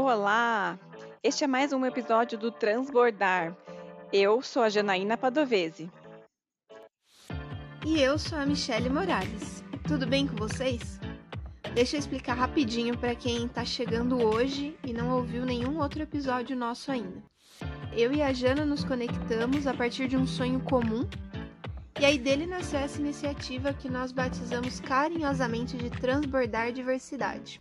Olá! 0.00 0.78
Este 1.24 1.42
é 1.42 1.46
mais 1.48 1.72
um 1.72 1.84
episódio 1.84 2.38
do 2.38 2.52
Transbordar. 2.52 3.52
Eu 4.12 4.40
sou 4.40 4.62
a 4.62 4.68
Janaína 4.68 5.16
Padovese. 5.16 5.90
E 7.84 8.00
eu 8.00 8.16
sou 8.16 8.38
a 8.38 8.46
Michele 8.46 8.88
Morales. 8.88 9.64
Tudo 9.88 10.06
bem 10.06 10.28
com 10.28 10.36
vocês? 10.36 11.00
Deixa 11.74 11.96
eu 11.96 11.98
explicar 11.98 12.34
rapidinho 12.34 12.96
para 12.96 13.16
quem 13.16 13.46
está 13.46 13.64
chegando 13.64 14.24
hoje 14.24 14.78
e 14.84 14.92
não 14.92 15.16
ouviu 15.16 15.44
nenhum 15.44 15.80
outro 15.80 16.00
episódio 16.00 16.56
nosso 16.56 16.92
ainda. 16.92 17.20
Eu 17.92 18.12
e 18.12 18.22
a 18.22 18.32
Jana 18.32 18.64
nos 18.64 18.84
conectamos 18.84 19.66
a 19.66 19.74
partir 19.74 20.06
de 20.06 20.16
um 20.16 20.28
sonho 20.28 20.60
comum 20.60 21.08
e 22.00 22.04
aí 22.04 22.18
dele 22.20 22.46
nasceu 22.46 22.78
essa 22.78 23.00
iniciativa 23.00 23.74
que 23.74 23.88
nós 23.88 24.12
batizamos 24.12 24.78
carinhosamente 24.78 25.76
de 25.76 25.90
Transbordar 25.90 26.70
Diversidade. 26.70 27.60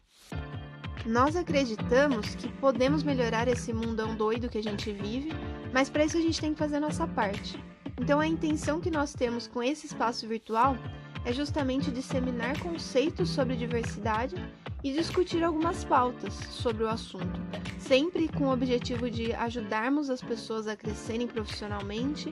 Nós 1.05 1.35
acreditamos 1.35 2.35
que 2.35 2.49
podemos 2.53 3.03
melhorar 3.03 3.47
esse 3.47 3.71
mundão 3.71 4.15
doido 4.15 4.49
que 4.49 4.57
a 4.57 4.63
gente 4.63 4.91
vive, 4.91 5.31
mas 5.73 5.89
para 5.89 6.03
isso 6.03 6.17
a 6.17 6.21
gente 6.21 6.41
tem 6.41 6.53
que 6.53 6.59
fazer 6.59 6.77
a 6.77 6.81
nossa 6.81 7.07
parte. 7.07 7.61
Então 7.99 8.19
a 8.19 8.27
intenção 8.27 8.79
que 8.79 8.91
nós 8.91 9.13
temos 9.13 9.47
com 9.47 9.63
esse 9.63 9.87
espaço 9.87 10.27
virtual 10.27 10.77
é 11.25 11.33
justamente 11.33 11.91
disseminar 11.91 12.59
conceitos 12.59 13.29
sobre 13.29 13.55
diversidade 13.55 14.35
e 14.83 14.93
discutir 14.93 15.43
algumas 15.43 15.83
pautas 15.83 16.33
sobre 16.33 16.83
o 16.83 16.89
assunto, 16.89 17.39
sempre 17.79 18.27
com 18.27 18.45
o 18.45 18.53
objetivo 18.53 19.09
de 19.09 19.33
ajudarmos 19.33 20.09
as 20.09 20.21
pessoas 20.21 20.67
a 20.67 20.75
crescerem 20.75 21.27
profissionalmente 21.27 22.29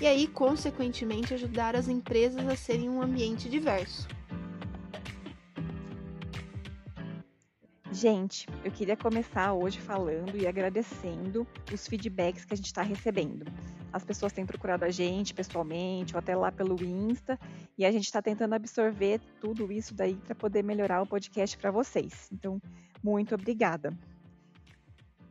e 0.00 0.06
aí, 0.06 0.26
consequentemente, 0.26 1.32
ajudar 1.32 1.74
as 1.74 1.88
empresas 1.88 2.46
a 2.46 2.54
serem 2.54 2.88
um 2.88 3.00
ambiente 3.00 3.48
diverso. 3.48 4.06
Gente, 7.96 8.46
eu 8.62 8.70
queria 8.70 8.94
começar 8.94 9.54
hoje 9.54 9.80
falando 9.80 10.36
e 10.36 10.46
agradecendo 10.46 11.46
os 11.72 11.86
feedbacks 11.86 12.44
que 12.44 12.52
a 12.52 12.56
gente 12.56 12.66
está 12.66 12.82
recebendo. 12.82 13.46
As 13.90 14.04
pessoas 14.04 14.34
têm 14.34 14.44
procurado 14.44 14.84
a 14.84 14.90
gente 14.90 15.32
pessoalmente 15.32 16.14
ou 16.14 16.18
até 16.18 16.36
lá 16.36 16.52
pelo 16.52 16.76
Insta 16.84 17.40
e 17.78 17.86
a 17.86 17.90
gente 17.90 18.04
está 18.04 18.20
tentando 18.20 18.52
absorver 18.52 19.18
tudo 19.40 19.72
isso 19.72 19.94
daí 19.94 20.14
para 20.14 20.34
poder 20.34 20.62
melhorar 20.62 21.00
o 21.00 21.06
podcast 21.06 21.56
para 21.56 21.70
vocês. 21.70 22.28
Então, 22.30 22.60
muito 23.02 23.34
obrigada. 23.34 23.96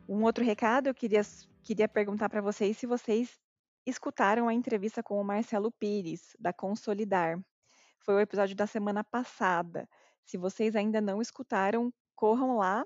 Um 0.08 0.24
outro 0.24 0.44
recado, 0.44 0.88
eu 0.88 0.94
queria, 0.94 1.22
queria 1.62 1.86
perguntar 1.86 2.28
para 2.28 2.40
vocês 2.40 2.76
se 2.76 2.84
vocês 2.84 3.38
escutaram 3.86 4.48
a 4.48 4.52
entrevista 4.52 5.04
com 5.04 5.20
o 5.20 5.24
Marcelo 5.24 5.70
Pires, 5.70 6.36
da 6.36 6.52
Consolidar. 6.52 7.38
Foi 8.00 8.16
o 8.16 8.20
episódio 8.20 8.56
da 8.56 8.66
semana 8.66 9.04
passada. 9.04 9.88
Se 10.24 10.36
vocês 10.36 10.74
ainda 10.74 11.00
não 11.00 11.22
escutaram, 11.22 11.92
corram 12.16 12.56
lá 12.56 12.84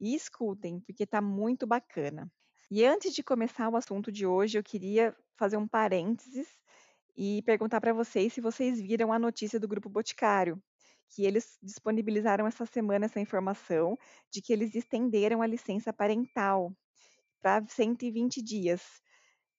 e 0.00 0.14
escutem, 0.14 0.80
porque 0.80 1.04
está 1.04 1.20
muito 1.22 1.66
bacana. 1.66 2.30
E 2.70 2.84
antes 2.84 3.14
de 3.14 3.22
começar 3.22 3.68
o 3.68 3.76
assunto 3.76 4.10
de 4.10 4.26
hoje, 4.26 4.58
eu 4.58 4.62
queria 4.62 5.16
fazer 5.36 5.56
um 5.56 5.68
parênteses 5.68 6.48
e 7.16 7.42
perguntar 7.42 7.80
para 7.80 7.92
vocês 7.92 8.32
se 8.32 8.40
vocês 8.40 8.80
viram 8.80 9.12
a 9.12 9.18
notícia 9.18 9.60
do 9.60 9.68
Grupo 9.68 9.88
Boticário, 9.88 10.60
que 11.10 11.24
eles 11.24 11.56
disponibilizaram 11.62 12.46
essa 12.46 12.66
semana 12.66 13.06
essa 13.06 13.20
informação 13.20 13.96
de 14.30 14.42
que 14.42 14.52
eles 14.52 14.74
estenderam 14.74 15.40
a 15.40 15.46
licença 15.46 15.92
parental 15.92 16.74
para 17.40 17.64
120 17.68 18.42
dias. 18.42 18.82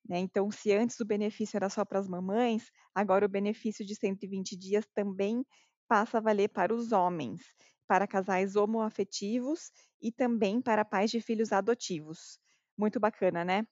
Né? 0.07 0.19
Então, 0.19 0.51
se 0.51 0.73
antes 0.73 0.99
o 0.99 1.05
benefício 1.05 1.55
era 1.55 1.69
só 1.69 1.85
para 1.85 1.99
as 1.99 2.07
mamães, 2.07 2.69
agora 2.93 3.25
o 3.25 3.29
benefício 3.29 3.85
de 3.85 3.95
120 3.95 4.57
dias 4.57 4.85
também 4.93 5.45
passa 5.87 6.17
a 6.17 6.21
valer 6.21 6.49
para 6.49 6.73
os 6.73 6.91
homens 6.91 7.41
para 7.87 8.07
casais 8.07 8.55
homoafetivos 8.55 9.71
e 10.01 10.11
também 10.11 10.61
para 10.61 10.85
pais 10.85 11.11
de 11.11 11.21
filhos 11.21 11.51
adotivos. 11.51 12.39
Muito 12.77 12.99
bacana, 12.99 13.45
né? 13.45 13.65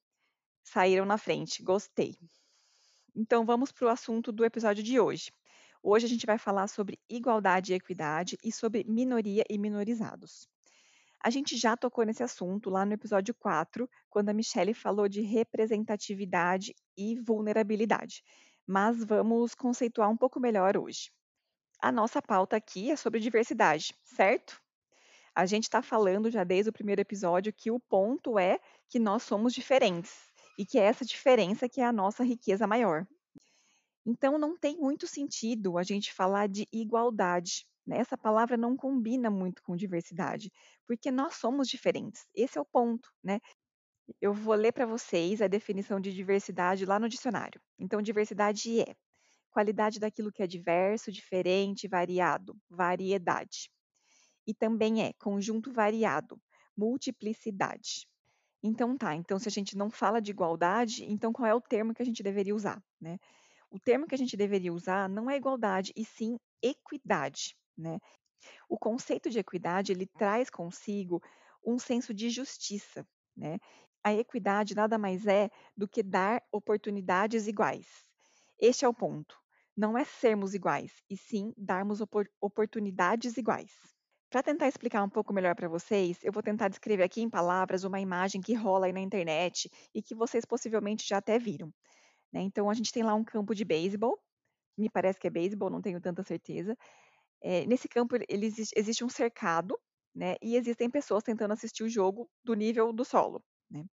Saíram 0.64 1.06
na 1.06 1.18
frente, 1.18 1.62
gostei. 1.62 2.18
Então 3.16 3.46
vamos 3.46 3.72
para 3.72 3.86
o 3.86 3.90
assunto 3.90 4.32
do 4.32 4.46
episódio 4.46 4.84
de 4.84 5.00
hoje. 5.00 5.32
Hoje 5.82 6.06
a 6.06 6.10
gente 6.10 6.26
vai 6.26 6.38
falar 6.38 6.68
sobre 6.68 7.00
igualdade 7.10 7.74
e 7.74 7.76
equidade 7.76 8.38
e 8.44 8.52
sobre 8.52 8.84
minoria 8.86 9.44
e 9.50 9.58
minorizados. 9.58 10.48
A 11.24 11.30
gente 11.30 11.58
já 11.58 11.76
tocou 11.76 12.06
nesse 12.06 12.24
assunto 12.24 12.70
lá 12.70 12.86
no 12.86 12.94
episódio 12.94 13.34
4, 13.34 13.90
quando 14.10 14.30
a 14.30 14.34
Michelle 14.34 14.74
falou 14.74 15.08
de 15.08 15.22
representatividade 15.22 16.74
e 16.98 17.20
vulnerabilidade. 17.20 18.24
Mas 18.66 19.04
vamos 19.04 19.56
conceituar 19.56 20.10
um 20.10 20.18
pouco 20.18 20.40
melhor 20.40 20.78
hoje 20.78 21.12
a 21.84 21.92
nossa 21.92 22.22
pauta 22.22 22.56
aqui 22.56 22.90
é 22.90 22.96
sobre 22.96 23.20
diversidade, 23.20 23.94
certo? 24.06 24.58
A 25.36 25.46
gente 25.46 25.64
está 25.64 25.82
falando 25.82 26.32
já 26.32 26.46
desde 26.46 26.70
o 26.70 26.74
primeiro 26.74 27.02
episódio 27.02 27.52
que 27.52 27.70
o 27.70 27.78
ponto 27.78 28.40
é 28.40 28.58
que 28.88 28.98
nós 28.98 29.24
somos 29.24 29.54
diferentes 29.54 30.14
e 30.58 30.66
que 30.66 30.80
é 30.80 30.84
essa 30.84 31.04
diferença 31.04 31.68
que 31.68 31.82
é 31.82 31.86
a 31.86 31.92
nossa 31.92 32.24
riqueza 32.24 32.66
maior. 32.66 33.06
Então 34.06 34.38
não 34.38 34.58
tem 34.58 34.78
muito 34.78 35.06
sentido 35.08 35.78
a 35.78 35.84
gente 35.84 36.14
falar 36.14 36.48
de 36.48 36.66
igualdade. 36.72 37.68
Né? 37.86 37.98
Essa 37.98 38.18
palavra 38.18 38.56
não 38.56 38.78
combina 38.78 39.30
muito 39.30 39.62
com 39.62 39.76
diversidade, 39.76 40.50
porque 40.88 41.12
nós 41.12 41.36
somos 41.36 41.68
diferentes. 41.68 42.26
Esse 42.34 42.58
é 42.58 42.62
o 42.62 42.66
ponto, 42.66 43.10
né? 43.22 43.42
Eu 44.22 44.34
vou 44.34 44.56
ler 44.56 44.72
para 44.72 44.86
vocês 44.86 45.42
a 45.42 45.48
definição 45.48 46.00
de 46.00 46.14
diversidade 46.14 46.86
lá 46.86 46.98
no 46.98 47.10
dicionário. 47.10 47.62
Então, 47.78 48.02
diversidade 48.02 48.82
é 48.82 48.96
qualidade 49.54 50.00
daquilo 50.00 50.32
que 50.32 50.42
é 50.42 50.48
diverso, 50.48 51.12
diferente, 51.12 51.88
variado, 51.88 52.58
variedade. 52.70 53.70
E 54.48 54.54
também 54.54 55.04
é 55.04 55.14
conjunto 55.14 55.72
variado, 55.72 56.42
multiplicidade. 56.76 58.08
Então 58.64 58.98
tá, 58.98 59.16
então 59.16 59.38
se 59.38 59.48
a 59.48 59.52
gente 59.52 59.78
não 59.78 59.92
fala 59.92 60.20
de 60.22 60.32
igualdade, 60.32 61.06
então 61.06 61.32
qual 61.32 61.48
é 61.48 61.54
o 61.54 61.62
termo 61.62 61.94
que 61.94 62.02
a 62.02 62.06
gente 62.06 62.24
deveria 62.24 62.56
usar, 62.56 62.82
né? 63.00 63.20
O 63.70 63.80
termo 63.80 64.08
que 64.08 64.16
a 64.16 64.18
gente 64.18 64.36
deveria 64.36 64.74
usar 64.74 65.08
não 65.08 65.30
é 65.30 65.36
igualdade, 65.36 65.92
e 65.96 66.04
sim 66.04 66.38
equidade, 66.62 67.56
né? 67.78 68.00
O 68.68 68.78
conceito 68.78 69.30
de 69.30 69.40
equidade, 69.40 69.92
ele 69.92 70.08
traz 70.08 70.50
consigo 70.50 71.22
um 71.66 71.78
senso 71.78 72.14
de 72.14 72.30
justiça, 72.30 73.06
né? 73.36 73.60
A 74.04 74.14
equidade 74.14 74.76
nada 74.76 74.98
mais 74.98 75.26
é 75.28 75.50
do 75.78 75.88
que 75.88 76.02
dar 76.04 76.42
oportunidades 76.52 77.48
iguais. 77.48 77.88
Este 78.60 78.86
é 78.86 78.88
o 78.88 78.94
ponto 78.94 79.43
não 79.76 79.98
é 79.98 80.04
sermos 80.06 80.54
iguais, 80.54 80.92
e 81.10 81.18
sim 81.18 81.54
darmos 81.58 82.02
opor 82.02 82.28
oportunidades 82.40 83.38
iguais. 83.38 83.72
Para 84.30 84.44
tentar 84.44 84.68
explicar 84.68 85.04
um 85.04 85.10
pouco 85.10 85.34
melhor 85.34 85.56
para 85.56 85.68
vocês, 85.68 86.18
eu 86.24 86.32
vou 86.32 86.42
tentar 86.42 86.68
descrever 86.68 87.04
aqui 87.04 87.22
em 87.22 87.30
palavras 87.30 87.84
uma 87.84 88.00
imagem 88.00 88.42
que 88.42 88.54
rola 88.54 88.88
aí 88.88 88.94
na 88.94 89.00
internet 89.00 89.70
e 89.94 90.02
que 90.02 90.16
vocês 90.16 90.44
possivelmente 90.44 91.08
já 91.08 91.18
até 91.18 91.38
viram. 91.38 91.72
Né? 92.32 92.42
Então, 92.42 92.70
a 92.70 92.74
gente 92.74 92.92
tem 92.92 93.04
lá 93.04 93.14
um 93.14 93.24
campo 93.24 93.54
de 93.54 93.64
beisebol, 93.64 94.20
me 94.78 94.90
parece 94.90 95.20
que 95.20 95.28
é 95.28 95.30
beisebol, 95.30 95.70
não 95.70 95.82
tenho 95.82 96.02
tanta 96.02 96.24
certeza. 96.24 96.76
É, 97.42 97.66
nesse 97.68 97.88
campo 97.88 98.16
ele 98.16 98.46
existe, 98.46 98.74
existe, 98.76 99.04
um 99.04 99.10
cercado, 99.10 99.78
né? 100.16 100.36
E 100.42 100.56
existem 100.56 100.90
pessoas 100.90 101.24
tentando 101.24 101.52
assistir 101.54 101.84
o 101.84 101.90
jogo 101.90 102.30
do 102.44 102.54
nível 102.54 102.92
do 102.94 103.04
solo, 103.06 103.44
né? 103.70 103.86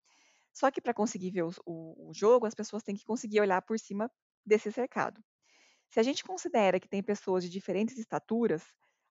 Só 0.53 0.71
que 0.71 0.81
para 0.81 0.93
conseguir 0.93 1.31
ver 1.31 1.43
o, 1.43 1.51
o, 1.65 2.09
o 2.09 2.13
jogo, 2.13 2.45
as 2.45 2.55
pessoas 2.55 2.83
têm 2.83 2.95
que 2.95 3.03
conseguir 3.03 3.41
olhar 3.41 3.61
por 3.61 3.79
cima 3.79 4.11
desse 4.45 4.71
cercado. 4.71 5.21
Se 5.89 5.99
a 5.99 6.03
gente 6.03 6.23
considera 6.23 6.79
que 6.79 6.87
tem 6.87 7.01
pessoas 7.01 7.43
de 7.43 7.49
diferentes 7.49 7.97
estaturas, 7.97 8.63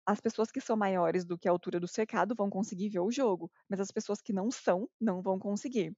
as 0.06 0.20
pessoas 0.20 0.50
que 0.50 0.60
são 0.60 0.76
maiores 0.76 1.24
do 1.24 1.36
que 1.36 1.48
a 1.48 1.50
altura 1.50 1.80
do 1.80 1.88
cercado 1.88 2.34
vão 2.34 2.48
conseguir 2.48 2.88
ver 2.88 3.00
o 3.00 3.10
jogo, 3.10 3.50
mas 3.68 3.80
as 3.80 3.90
pessoas 3.90 4.22
que 4.22 4.32
não 4.32 4.50
são 4.50 4.88
não 5.00 5.20
vão 5.20 5.38
conseguir. 5.38 5.90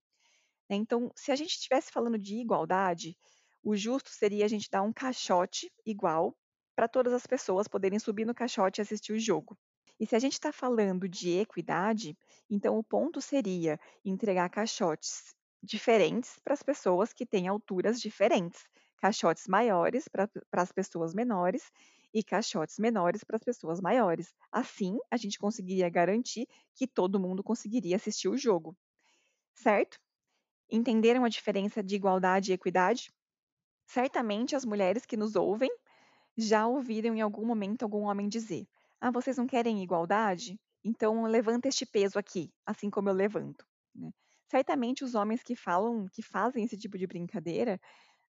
Né, 0.68 0.76
então, 0.76 1.10
se 1.14 1.30
a 1.30 1.36
gente 1.36 1.50
estivesse 1.50 1.92
falando 1.92 2.18
de 2.18 2.36
igualdade, 2.36 3.16
o 3.62 3.76
justo 3.76 4.10
seria 4.10 4.44
a 4.44 4.48
gente 4.48 4.70
dar 4.70 4.82
um 4.82 4.92
caixote 4.92 5.70
igual 5.84 6.34
para 6.74 6.88
todas 6.88 7.12
as 7.12 7.26
pessoas 7.26 7.68
poderem 7.68 7.98
subir 7.98 8.24
no 8.24 8.34
caixote 8.34 8.80
e 8.80 8.82
assistir 8.82 9.12
o 9.12 9.20
jogo. 9.20 9.58
E 9.98 10.06
se 10.06 10.16
a 10.16 10.18
gente 10.18 10.32
está 10.32 10.50
falando 10.50 11.06
de 11.06 11.38
equidade, 11.38 12.16
então 12.48 12.78
o 12.78 12.82
ponto 12.82 13.20
seria 13.20 13.78
entregar 14.02 14.48
caixotes 14.48 15.34
diferentes 15.62 16.38
para 16.42 16.54
as 16.54 16.62
pessoas 16.62 17.12
que 17.12 17.26
têm 17.26 17.48
alturas 17.48 18.00
diferentes 18.00 18.64
caixotes 19.00 19.48
maiores 19.48 20.06
para 20.08 20.28
as 20.52 20.72
pessoas 20.72 21.14
menores 21.14 21.72
e 22.12 22.22
caixotes 22.22 22.78
menores 22.78 23.24
para 23.24 23.36
as 23.36 23.42
pessoas 23.42 23.80
maiores. 23.80 24.34
Assim, 24.52 24.98
a 25.10 25.16
gente 25.16 25.38
conseguiria 25.38 25.88
garantir 25.88 26.46
que 26.74 26.86
todo 26.86 27.20
mundo 27.20 27.42
conseguiria 27.42 27.96
assistir 27.96 28.28
o 28.28 28.36
jogo. 28.36 28.76
Certo? 29.54 29.98
Entenderam 30.70 31.24
a 31.24 31.28
diferença 31.28 31.82
de 31.82 31.96
igualdade 31.96 32.50
e 32.50 32.54
equidade? 32.54 33.12
Certamente 33.86 34.54
as 34.54 34.64
mulheres 34.64 35.04
que 35.04 35.16
nos 35.16 35.34
ouvem 35.34 35.70
já 36.36 36.66
ouviram 36.66 37.14
em 37.14 37.20
algum 37.20 37.44
momento 37.44 37.82
algum 37.82 38.02
homem 38.02 38.28
dizer: 38.28 38.66
Ah, 39.00 39.10
vocês 39.10 39.36
não 39.36 39.46
querem 39.46 39.82
igualdade? 39.82 40.60
Então 40.84 41.24
levanta 41.24 41.68
este 41.68 41.84
peso 41.84 42.18
aqui, 42.18 42.52
assim 42.64 42.88
como 42.88 43.08
eu 43.08 43.14
levanto. 43.14 43.66
Né? 43.94 44.10
Certamente 44.46 45.04
os 45.04 45.14
homens 45.14 45.42
que 45.42 45.54
falam, 45.54 46.06
que 46.08 46.22
fazem 46.22 46.64
esse 46.64 46.76
tipo 46.76 46.96
de 46.96 47.06
brincadeira, 47.06 47.80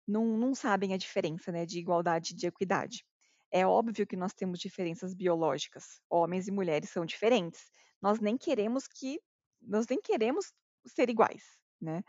não, 0.07 0.38
não 0.38 0.53
sabem 0.56 0.94
a 0.94 0.98
diferença 0.98 1.51
né, 1.51 1.65
de 1.65 1.80
igualdade 1.80 2.33
e 2.33 2.36
de 2.36 2.48
equidade. 2.48 3.06
É 3.51 3.65
óbvio 3.65 4.07
que 4.07 4.15
nós 4.15 4.33
temos 4.33 4.59
diferenças 4.59 5.13
biológicas. 5.13 6.01
Homens 6.09 6.48
e 6.48 6.51
mulheres 6.51 6.89
são 6.89 7.06
diferentes. 7.06 7.62
Nós 8.01 8.19
nem 8.19 8.38
queremos 8.38 8.88
que 8.88 9.19
nós 9.62 9.86
nem 9.88 10.01
queremos 10.01 10.53
ser 10.88 11.09
iguais, 11.09 11.44
né? 11.80 12.01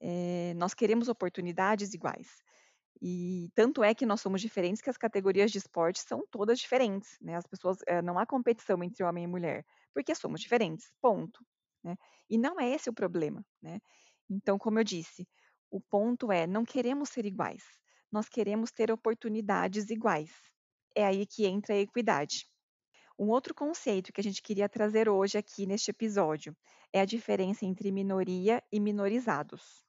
É, 0.00 0.54
nós 0.56 0.72
queremos 0.72 1.08
oportunidades 1.08 1.92
iguais. 1.92 2.28
E 3.00 3.50
tanto 3.54 3.84
é 3.84 3.94
que 3.94 4.06
nós 4.06 4.20
somos 4.20 4.40
diferentes 4.40 4.80
que 4.80 4.90
as 4.90 4.96
categorias 4.96 5.50
de 5.50 5.58
esporte 5.58 6.00
são 6.00 6.24
todas 6.30 6.58
diferentes, 6.58 7.16
né? 7.20 7.36
As 7.36 7.46
pessoas 7.46 7.78
é, 7.86 8.00
não 8.00 8.18
há 8.18 8.24
competição 8.26 8.82
entre 8.82 9.04
homem 9.04 9.24
e 9.24 9.26
mulher, 9.26 9.64
porque 9.92 10.14
somos 10.14 10.40
diferentes, 10.40 10.90
ponto. 11.00 11.44
Né? 11.84 11.96
E 12.28 12.38
não 12.38 12.58
é 12.58 12.70
esse 12.70 12.90
o 12.90 12.92
problema, 12.92 13.44
né? 13.62 13.78
Então, 14.28 14.58
como 14.58 14.78
eu 14.78 14.84
disse, 14.84 15.26
o 15.70 15.80
ponto 15.80 16.32
é 16.32 16.46
não 16.46 16.64
queremos 16.64 17.10
ser 17.10 17.26
iguais, 17.26 17.64
nós 18.10 18.28
queremos 18.28 18.70
ter 18.70 18.90
oportunidades 18.90 19.90
iguais. 19.90 20.30
É 20.94 21.04
aí 21.04 21.26
que 21.26 21.46
entra 21.46 21.74
a 21.74 21.78
equidade. 21.78 22.46
Um 23.18 23.28
outro 23.28 23.54
conceito 23.54 24.12
que 24.12 24.20
a 24.20 24.24
gente 24.24 24.40
queria 24.40 24.68
trazer 24.68 25.08
hoje 25.08 25.36
aqui 25.36 25.66
neste 25.66 25.90
episódio 25.90 26.56
é 26.92 27.00
a 27.00 27.04
diferença 27.04 27.66
entre 27.66 27.90
minoria 27.90 28.62
e 28.70 28.80
minorizados. 28.80 29.84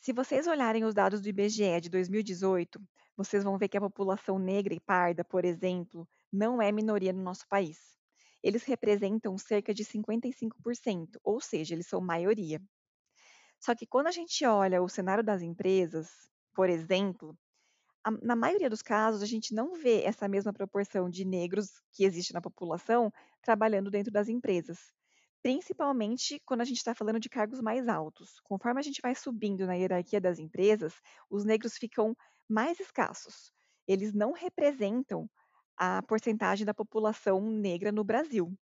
Se 0.00 0.12
vocês 0.12 0.46
olharem 0.46 0.84
os 0.84 0.94
dados 0.94 1.20
do 1.20 1.28
IBGE 1.28 1.80
de 1.80 1.88
2018, 1.88 2.80
vocês 3.16 3.44
vão 3.44 3.56
ver 3.56 3.68
que 3.68 3.76
a 3.76 3.80
população 3.80 4.38
negra 4.38 4.74
e 4.74 4.80
parda, 4.80 5.24
por 5.24 5.44
exemplo, 5.44 6.08
não 6.32 6.60
é 6.60 6.72
minoria 6.72 7.12
no 7.12 7.22
nosso 7.22 7.46
país. 7.48 7.78
Eles 8.42 8.64
representam 8.64 9.38
cerca 9.38 9.72
de 9.72 9.84
55%, 9.84 11.18
ou 11.22 11.40
seja, 11.40 11.74
eles 11.74 11.86
são 11.86 12.00
maioria. 12.00 12.60
Só 13.64 13.74
que 13.74 13.86
quando 13.86 14.08
a 14.08 14.12
gente 14.12 14.44
olha 14.44 14.82
o 14.82 14.88
cenário 14.90 15.24
das 15.24 15.40
empresas, 15.40 16.28
por 16.54 16.68
exemplo, 16.68 17.34
a, 18.04 18.10
na 18.10 18.36
maioria 18.36 18.68
dos 18.68 18.82
casos 18.82 19.22
a 19.22 19.26
gente 19.26 19.54
não 19.54 19.72
vê 19.72 20.02
essa 20.02 20.28
mesma 20.28 20.52
proporção 20.52 21.08
de 21.08 21.24
negros 21.24 21.80
que 21.90 22.04
existe 22.04 22.34
na 22.34 22.42
população 22.42 23.10
trabalhando 23.40 23.90
dentro 23.90 24.12
das 24.12 24.28
empresas 24.28 24.92
principalmente 25.42 26.40
quando 26.46 26.62
a 26.62 26.64
gente 26.64 26.78
está 26.78 26.94
falando 26.94 27.20
de 27.20 27.28
cargos 27.28 27.60
mais 27.60 27.86
altos. 27.86 28.40
Conforme 28.40 28.80
a 28.80 28.82
gente 28.82 29.02
vai 29.02 29.14
subindo 29.14 29.66
na 29.66 29.74
hierarquia 29.74 30.18
das 30.18 30.38
empresas, 30.38 30.94
os 31.28 31.44
negros 31.44 31.76
ficam 31.76 32.16
mais 32.48 32.80
escassos. 32.80 33.52
Eles 33.86 34.14
não 34.14 34.32
representam 34.32 35.28
a 35.76 36.02
porcentagem 36.02 36.64
da 36.64 36.72
população 36.72 37.42
negra 37.42 37.92
no 37.92 38.02
Brasil. 38.02 38.58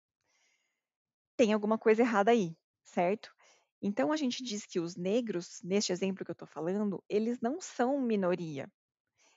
Tem 1.36 1.52
alguma 1.52 1.80
coisa 1.80 2.04
errada 2.04 2.30
aí, 2.30 2.56
certo? 2.84 3.37
Então 3.82 4.12
a 4.12 4.18
gente 4.18 4.44
diz 4.44 4.66
que 4.66 4.80
os 4.80 4.96
negros, 4.96 5.62
neste 5.64 5.92
exemplo 5.92 6.26
que 6.26 6.32
eu 6.32 6.34
estou 6.34 6.48
falando, 6.48 7.04
eles 7.08 7.40
não 7.40 7.62
são 7.62 8.02
minoria. 8.02 8.72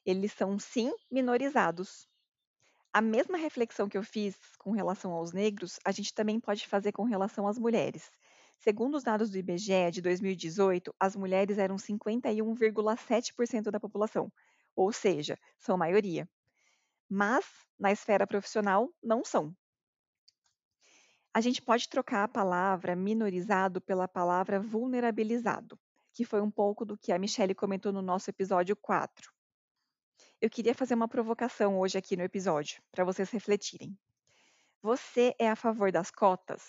Eles 0.05 0.33
são 0.33 0.59
sim 0.59 0.93
minorizados. 1.11 2.09
A 2.93 3.01
mesma 3.01 3.37
reflexão 3.37 3.89
que 3.89 3.97
eu 3.97 4.03
fiz 4.03 4.37
com 4.59 4.73
relação 4.73 5.13
aos 5.13 5.33
negros, 5.33 5.79
a 5.85 5.93
gente 5.93 6.15
também 6.15 6.41
pode 6.41 6.67
fazer 6.67 6.93
com 6.93 7.05
relação 7.05 7.47
às 7.47 7.59
mulheres. 7.59 8.11
Segundo 8.59 8.97
os 8.97 9.05
dados 9.05 9.31
do 9.31 9.39
IBGE 9.39 9.91
de 9.93 10.03
2018, 10.03 10.95
as 10.99 11.15
mulheres 11.15 11.57
eram 11.57 11.77
51,7% 11.77 13.71
da 13.71 13.81
população, 13.81 14.31
ou 14.75 14.93
seja, 14.93 15.39
são 15.59 15.79
maioria. 15.79 16.29
Mas, 17.09 17.45
na 17.79 17.93
esfera 17.93 18.27
profissional, 18.27 18.89
não 19.03 19.25
são. 19.25 19.55
A 21.33 21.41
gente 21.41 21.63
pode 21.63 21.89
trocar 21.89 22.25
a 22.25 22.29
palavra 22.29 22.97
minorizado 22.97 23.81
pela 23.81 24.09
palavra 24.09 24.61
vulnerabilizado, 24.61 25.79
que 26.13 26.25
foi 26.25 26.41
um 26.41 26.51
pouco 26.51 26.85
do 26.85 26.97
que 26.99 27.13
a 27.13 27.19
Michelle 27.19 27.55
comentou 27.55 27.93
no 27.93 28.03
nosso 28.03 28.31
episódio 28.31 28.75
4 28.77 29.33
eu 30.41 30.49
queria 30.49 30.75
fazer 30.75 30.95
uma 30.95 31.07
provocação 31.07 31.79
hoje 31.79 31.99
aqui 31.99 32.17
no 32.17 32.23
episódio, 32.23 32.83
para 32.91 33.05
vocês 33.05 33.29
refletirem. 33.31 33.97
Você 34.83 35.35
é 35.39 35.51
a 35.51 35.57
favor 35.57 35.93
das 35.93 36.11
cotas? 36.11 36.63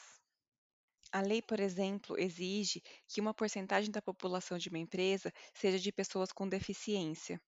A 1.10 1.22
lei, 1.22 1.42
por 1.42 1.60
exemplo, 1.60 2.20
exige 2.20 2.84
que 3.08 3.22
uma 3.22 3.34
porcentagem 3.34 3.90
da 3.90 4.02
população 4.02 4.58
de 4.58 4.68
uma 4.68 4.78
empresa 4.78 5.32
seja 5.54 5.80
de 5.80 5.92
pessoas 5.92 6.34
com 6.34 6.48
deficiência. 6.48 7.42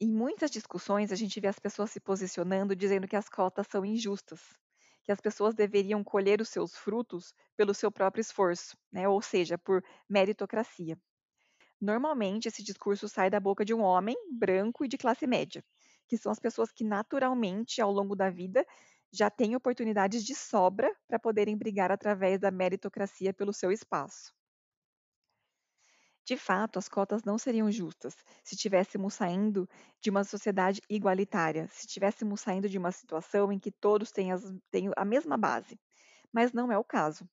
Em 0.00 0.10
muitas 0.10 0.50
discussões, 0.50 1.12
a 1.12 1.16
gente 1.16 1.38
vê 1.40 1.46
as 1.46 1.58
pessoas 1.58 1.92
se 1.92 2.00
posicionando 2.00 2.74
dizendo 2.74 3.06
que 3.06 3.16
as 3.16 3.28
cotas 3.28 3.68
são 3.68 3.84
injustas, 3.84 4.40
que 5.04 5.12
as 5.12 5.20
pessoas 5.20 5.54
deveriam 5.54 6.02
colher 6.04 6.40
os 6.40 6.48
seus 6.48 6.76
frutos 6.76 7.34
pelo 7.56 7.74
seu 7.74 7.90
próprio 7.92 8.20
esforço, 8.20 8.76
né? 8.92 9.08
ou 9.08 9.20
seja, 9.22 9.58
por 9.58 9.82
meritocracia. 10.08 10.98
Normalmente, 11.80 12.48
esse 12.48 12.62
discurso 12.62 13.08
sai 13.08 13.28
da 13.28 13.38
boca 13.40 13.62
de 13.64 13.74
um 13.74 13.82
homem 13.82 14.16
branco 14.38 14.84
e 14.84 14.88
de 14.88 14.96
classe 14.96 15.26
média, 15.26 15.62
que 16.08 16.16
são 16.16 16.32
as 16.32 16.38
pessoas 16.38 16.72
que 16.72 16.82
naturalmente, 16.84 17.80
ao 17.82 17.92
longo 17.92 18.16
da 18.16 18.30
vida, 18.30 18.64
já 19.12 19.28
têm 19.30 19.54
oportunidades 19.56 20.24
de 20.24 20.34
sobra 20.34 20.90
para 21.06 21.18
poderem 21.18 21.56
brigar 21.58 21.92
através 21.92 22.40
da 22.40 22.50
meritocracia 22.50 23.34
pelo 23.34 23.52
seu 23.52 23.70
espaço. 23.70 24.32
De 26.24 26.36
fato, 26.36 26.78
as 26.78 26.88
cotas 26.88 27.22
não 27.24 27.38
seriam 27.38 27.70
justas 27.70 28.14
se 28.44 28.54
estivéssemos 28.54 29.14
saindo 29.14 29.68
de 30.00 30.10
uma 30.10 30.24
sociedade 30.24 30.80
igualitária, 30.88 31.68
se 31.68 31.86
estivéssemos 31.86 32.40
saindo 32.40 32.68
de 32.68 32.78
uma 32.78 32.92
situação 32.92 33.52
em 33.52 33.58
que 33.58 33.70
todos 33.72 34.10
têm, 34.12 34.32
as, 34.32 34.42
têm 34.70 34.90
a 34.96 35.04
mesma 35.04 35.36
base. 35.36 35.78
Mas 36.32 36.52
não 36.52 36.72
é 36.72 36.78
o 36.78 36.84
caso. 36.84 37.28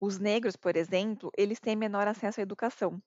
Os 0.00 0.18
negros, 0.18 0.56
por 0.56 0.76
exemplo, 0.76 1.30
eles 1.36 1.60
têm 1.60 1.76
menor 1.76 2.08
acesso 2.08 2.40
à 2.40 2.42
educação, 2.42 3.02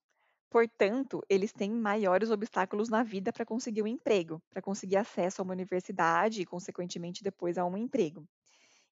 Portanto, 0.54 1.20
eles 1.28 1.52
têm 1.52 1.72
maiores 1.72 2.30
obstáculos 2.30 2.88
na 2.88 3.02
vida 3.02 3.34
para 3.34 3.44
conseguir 3.44 3.82
um 3.82 3.88
emprego, 3.88 4.40
para 4.52 4.62
conseguir 4.62 4.98
acesso 4.98 5.42
a 5.42 5.44
uma 5.44 5.54
universidade 5.54 6.42
e, 6.42 6.46
consequentemente, 6.46 7.24
depois 7.24 7.58
a 7.58 7.66
um 7.66 7.76
emprego. 7.76 8.24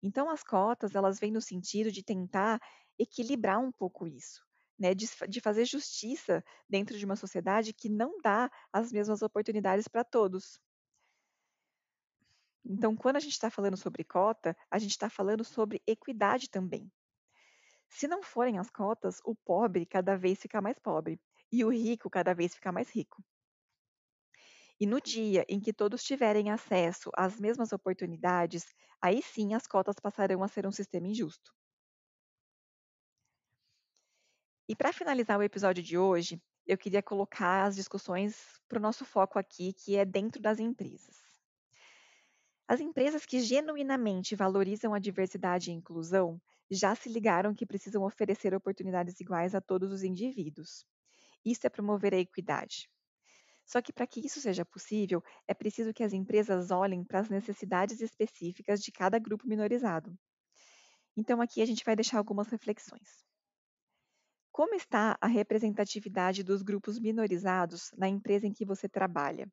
Então, 0.03 0.29
as 0.29 0.43
cotas, 0.43 0.95
elas 0.95 1.19
vêm 1.19 1.31
no 1.31 1.41
sentido 1.41 1.91
de 1.91 2.03
tentar 2.03 2.59
equilibrar 2.99 3.59
um 3.59 3.71
pouco 3.71 4.07
isso, 4.07 4.43
né? 4.81 4.95
de, 4.95 5.05
de 5.29 5.39
fazer 5.39 5.63
justiça 5.65 6.43
dentro 6.67 6.97
de 6.97 7.05
uma 7.05 7.15
sociedade 7.15 7.71
que 7.71 7.87
não 7.87 8.19
dá 8.19 8.49
as 8.73 8.91
mesmas 8.91 9.21
oportunidades 9.21 9.87
para 9.87 10.03
todos. 10.03 10.59
Então, 12.65 12.95
quando 12.95 13.17
a 13.17 13.19
gente 13.19 13.33
está 13.33 13.51
falando 13.51 13.77
sobre 13.77 14.03
cota, 14.03 14.57
a 14.71 14.79
gente 14.79 14.91
está 14.91 15.07
falando 15.07 15.43
sobre 15.43 15.81
equidade 15.85 16.49
também. 16.49 16.91
Se 17.89 18.07
não 18.07 18.23
forem 18.23 18.57
as 18.57 18.71
cotas, 18.71 19.19
o 19.23 19.35
pobre 19.35 19.85
cada 19.85 20.17
vez 20.17 20.39
fica 20.39 20.61
mais 20.61 20.79
pobre 20.79 21.21
e 21.51 21.63
o 21.63 21.69
rico 21.69 22.09
cada 22.09 22.33
vez 22.33 22.55
ficar 22.55 22.71
mais 22.71 22.89
rico. 22.89 23.23
E 24.79 24.87
no 24.87 24.99
dia 24.99 25.45
em 25.47 25.59
que 25.59 25.73
todos 25.73 26.03
tiverem 26.03 26.49
acesso 26.49 27.11
às 27.15 27.39
mesmas 27.39 27.71
oportunidades, 27.71 28.65
aí 28.99 29.21
sim 29.21 29.53
as 29.53 29.67
cotas 29.67 29.95
passarão 30.01 30.41
a 30.41 30.47
ser 30.47 30.65
um 30.65 30.71
sistema 30.71 31.07
injusto. 31.07 31.53
E 34.71 34.75
para 34.75 34.93
finalizar 34.93 35.37
o 35.37 35.43
episódio 35.43 35.83
de 35.83 35.97
hoje, 35.97 36.41
eu 36.65 36.77
queria 36.77 37.03
colocar 37.03 37.65
as 37.65 37.75
discussões 37.75 38.37
para 38.69 38.79
o 38.79 38.81
nosso 38.81 39.03
foco 39.03 39.37
aqui, 39.37 39.73
que 39.73 39.97
é 39.97 40.05
dentro 40.05 40.41
das 40.41 40.59
empresas. 40.59 41.17
As 42.69 42.79
empresas 42.79 43.25
que 43.25 43.41
genuinamente 43.41 44.33
valorizam 44.33 44.93
a 44.93 44.99
diversidade 44.99 45.69
e 45.69 45.73
inclusão 45.73 46.41
já 46.69 46.95
se 46.95 47.09
ligaram 47.09 47.53
que 47.53 47.65
precisam 47.65 48.03
oferecer 48.03 48.55
oportunidades 48.55 49.19
iguais 49.19 49.53
a 49.53 49.59
todos 49.59 49.91
os 49.91 50.03
indivíduos. 50.03 50.85
Isso 51.43 51.67
é 51.67 51.69
promover 51.69 52.13
a 52.13 52.19
equidade. 52.19 52.89
Só 53.65 53.81
que 53.81 53.91
para 53.91 54.07
que 54.07 54.25
isso 54.25 54.39
seja 54.39 54.63
possível, 54.63 55.21
é 55.49 55.53
preciso 55.53 55.93
que 55.93 56.01
as 56.01 56.13
empresas 56.13 56.71
olhem 56.71 57.03
para 57.03 57.19
as 57.19 57.27
necessidades 57.27 57.99
específicas 57.99 58.81
de 58.81 58.89
cada 58.89 59.19
grupo 59.19 59.45
minorizado. 59.45 60.17
Então, 61.17 61.41
aqui 61.41 61.61
a 61.61 61.65
gente 61.65 61.83
vai 61.83 61.93
deixar 61.93 62.19
algumas 62.19 62.47
reflexões. 62.47 63.29
Como 64.51 64.75
está 64.75 65.17
a 65.19 65.27
representatividade 65.27 66.41
dos 66.41 66.61
grupos 66.61 66.97
minorizados 66.97 67.91
na 67.97 68.07
empresa 68.07 68.47
em 68.47 68.53
que 68.53 68.63
você 68.65 68.87
trabalha? 68.87 69.51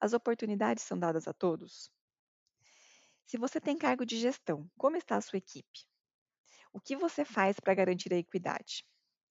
As 0.00 0.12
oportunidades 0.14 0.84
são 0.84 0.98
dadas 0.98 1.28
a 1.28 1.34
todos? 1.34 1.90
Se 3.26 3.36
você 3.36 3.60
tem 3.60 3.76
cargo 3.76 4.06
de 4.06 4.16
gestão, 4.16 4.70
como 4.78 4.96
está 4.96 5.16
a 5.16 5.20
sua 5.20 5.38
equipe? 5.38 5.86
O 6.72 6.80
que 6.80 6.96
você 6.96 7.24
faz 7.24 7.60
para 7.60 7.74
garantir 7.74 8.12
a 8.12 8.18
equidade? 8.18 8.84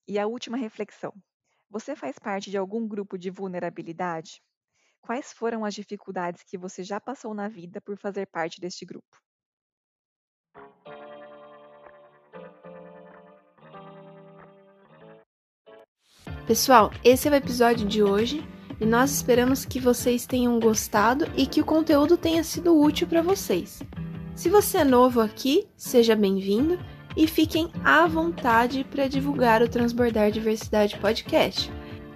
E 0.08 0.20
a 0.20 0.27
última 0.27 0.58
reflexão: 0.58 1.13
você 1.70 1.96
faz 1.96 2.20
parte 2.20 2.51
de 2.51 2.58
algum 2.58 2.88
grupo 2.88 3.17
de 3.17 3.29
vulnerabilidade? 3.31 4.41
Quais 5.01 5.34
foram 5.34 5.65
as 5.65 5.75
dificuldades 5.75 6.43
que 6.43 6.58
você 6.58 6.84
já 6.84 7.00
passou 7.01 7.34
na 7.34 7.50
vida 7.50 7.81
por 7.81 7.98
fazer 7.98 8.27
parte 8.27 8.62
deste 8.62 8.86
grupo? 8.86 9.22
Pessoal, 16.51 16.91
esse 17.01 17.29
é 17.29 17.31
o 17.31 17.36
episódio 17.36 17.88
de 17.88 18.03
hoje 18.03 18.46
e 18.77 18.86
nós 18.86 19.10
esperamos 19.10 19.63
que 19.63 19.79
vocês 19.79 20.25
tenham 20.25 20.60
gostado 20.60 21.25
e 21.38 21.46
que 21.46 21.62
o 21.62 21.65
conteúdo 21.65 22.17
tenha 22.17 22.43
sido 22.43 22.77
útil 22.77 23.08
para 23.08 23.22
vocês. 23.22 23.81
Se 24.36 24.50
você 24.50 24.79
é 24.79 24.84
novo 24.84 25.22
aqui, 25.22 25.65
seja 25.77 26.13
bem-vindo 26.13 26.77
e 27.15 27.25
fiquem 27.25 27.70
à 27.86 28.05
vontade 28.05 28.84
para 28.84 29.08
divulgar 29.08 29.62
o 29.62 29.70
Transbordar 29.70 30.29
Diversidade 30.29 30.98
Podcast. 30.98 31.72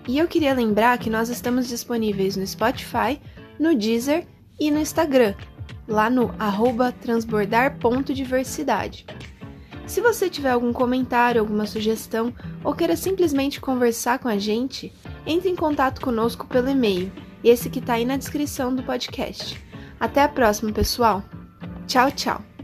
E 0.05 0.17
eu 0.17 0.27
queria 0.27 0.53
lembrar 0.53 0.97
que 0.97 1.09
nós 1.09 1.29
estamos 1.29 1.69
disponíveis 1.69 2.35
no 2.35 2.45
Spotify, 2.45 3.21
no 3.57 3.73
Deezer 3.73 4.27
e 4.59 4.69
no 4.69 4.81
Instagram, 4.81 5.33
lá 5.87 6.09
no 6.09 6.29
transbordar.diversidade. 6.99 9.05
Se 9.87 10.01
você 10.01 10.29
tiver 10.29 10.49
algum 10.49 10.73
comentário, 10.73 11.39
alguma 11.39 11.65
sugestão 11.65 12.33
ou 12.63 12.73
queira 12.73 12.95
simplesmente 12.95 13.61
conversar 13.61 14.19
com 14.19 14.27
a 14.27 14.37
gente, 14.37 14.91
entre 15.25 15.49
em 15.49 15.55
contato 15.55 16.01
conosco 16.01 16.47
pelo 16.47 16.69
e-mail, 16.69 17.11
esse 17.43 17.69
que 17.69 17.79
está 17.79 17.93
aí 17.93 18.05
na 18.05 18.17
descrição 18.17 18.75
do 18.75 18.83
podcast. 18.83 19.63
Até 19.99 20.23
a 20.23 20.29
próxima, 20.29 20.71
pessoal! 20.71 21.23
Tchau, 21.87 22.11
tchau! 22.11 22.54